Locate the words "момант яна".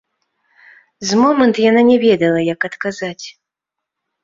1.21-1.81